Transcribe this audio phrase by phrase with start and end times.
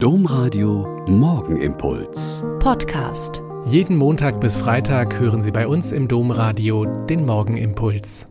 [0.00, 2.44] Domradio Morgenimpuls.
[2.60, 3.42] Podcast.
[3.64, 8.28] Jeden Montag bis Freitag hören Sie bei uns im Domradio den Morgenimpuls.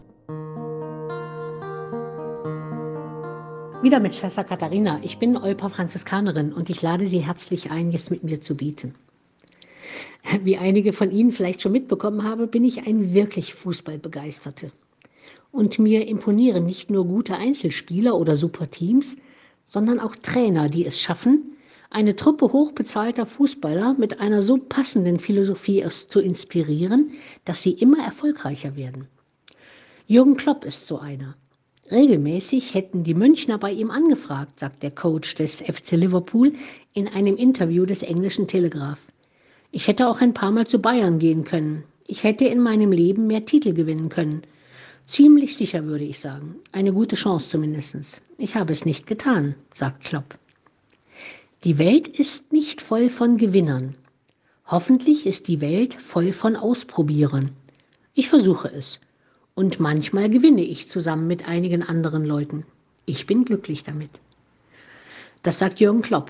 [3.82, 5.02] Wieder mit Schwester Katharina.
[5.04, 8.96] Ich bin Olpa Franziskanerin und ich lade Sie herzlich ein, jetzt mit mir zu bieten.
[10.46, 14.72] Wie einige von Ihnen vielleicht schon mitbekommen haben, bin ich ein wirklich Fußballbegeisterte.
[15.52, 19.18] Und mir imponieren nicht nur gute Einzelspieler oder Superteams,
[19.66, 21.57] sondern auch Trainer, die es schaffen,
[21.90, 27.12] eine Truppe hochbezahlter Fußballer mit einer so passenden Philosophie zu inspirieren,
[27.46, 29.08] dass sie immer erfolgreicher werden.
[30.06, 31.36] Jürgen Klopp ist so einer.
[31.90, 36.54] Regelmäßig hätten die Münchner bei ihm angefragt, sagt der Coach des FC Liverpool
[36.94, 39.08] in einem Interview des englischen Telegraph.
[39.72, 41.84] Ich hätte auch ein paar Mal zu Bayern gehen können.
[42.06, 44.44] Ich hätte in meinem Leben mehr Titel gewinnen können.
[45.08, 46.56] Ziemlich sicher würde ich sagen.
[46.74, 48.22] Eine gute Chance zumindest.
[48.38, 50.38] Ich habe es nicht getan, sagt Klopp.
[51.64, 53.96] Die Welt ist nicht voll von Gewinnern.
[54.68, 57.50] Hoffentlich ist die Welt voll von Ausprobierern.
[58.14, 59.02] Ich versuche es.
[59.56, 62.64] Und manchmal gewinne ich zusammen mit einigen anderen Leuten.
[63.08, 64.12] Ich bin glücklich damit.
[65.42, 66.30] Das sagt Jürgen Klopp.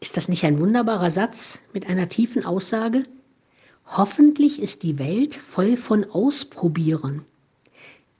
[0.00, 3.04] Ist das nicht ein wunderbarer Satz mit einer tiefen Aussage?
[3.86, 7.24] Hoffentlich ist die Welt voll von Ausprobierern.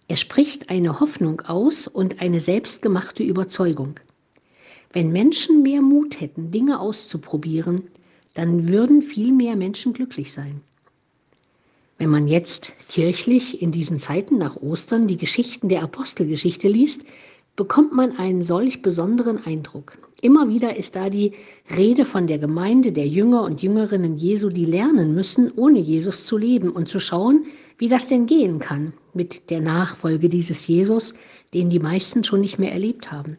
[0.09, 4.01] Er spricht eine Hoffnung aus und eine selbstgemachte Überzeugung.
[4.93, 7.85] Wenn Menschen mehr Mut hätten, Dinge auszuprobieren,
[8.35, 10.61] dann würden viel mehr Menschen glücklich sein.
[11.99, 17.03] Wenn man jetzt kirchlich in diesen Zeiten nach Ostern die Geschichten der Apostelgeschichte liest,
[17.57, 19.99] bekommt man einen solch besonderen Eindruck.
[20.21, 21.33] Immer wieder ist da die
[21.77, 26.37] Rede von der Gemeinde der Jünger und Jüngerinnen Jesu, die lernen müssen, ohne Jesus zu
[26.39, 27.45] leben und zu schauen,
[27.79, 31.15] wie das denn gehen kann mit der Nachfolge dieses Jesus,
[31.53, 33.37] den die meisten schon nicht mehr erlebt haben.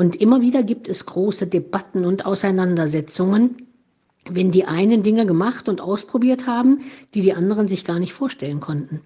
[0.00, 3.66] Und immer wieder gibt es große Debatten und Auseinandersetzungen,
[4.30, 6.80] wenn die einen Dinge gemacht und ausprobiert haben,
[7.12, 9.02] die die anderen sich gar nicht vorstellen konnten.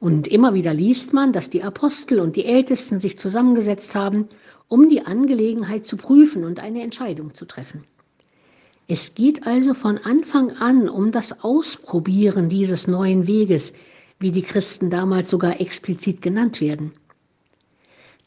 [0.00, 4.28] Und immer wieder liest man, dass die Apostel und die Ältesten sich zusammengesetzt haben,
[4.68, 7.84] um die Angelegenheit zu prüfen und eine Entscheidung zu treffen.
[8.86, 13.72] Es geht also von Anfang an um das Ausprobieren dieses neuen Weges,
[14.18, 16.92] wie die Christen damals sogar explizit genannt werden.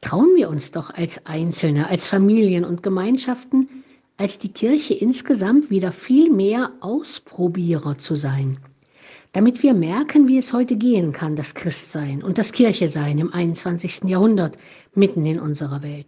[0.02, 3.70] Trauen wir uns doch als Einzelne, als Familien und Gemeinschaften,
[4.18, 8.58] als die Kirche insgesamt wieder viel mehr Ausprobierer zu sein,
[9.32, 14.06] damit wir merken, wie es heute gehen kann, das Christsein und das Kirchesein im 21.
[14.06, 14.58] Jahrhundert
[14.96, 16.08] mitten in unserer Welt.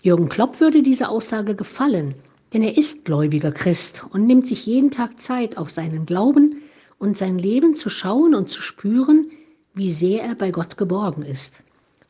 [0.00, 2.14] Jürgen Klopp würde diese Aussage gefallen,
[2.52, 6.62] denn er ist gläubiger Christ und nimmt sich jeden Tag Zeit, auf seinen Glauben
[6.98, 9.32] und sein Leben zu schauen und zu spüren,
[9.74, 11.64] wie sehr er bei Gott geborgen ist